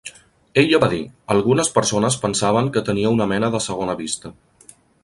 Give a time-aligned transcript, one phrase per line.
[0.61, 1.01] Ella va dir:
[1.35, 4.35] Algunes persones pensaven que tenia una mena de segona vista.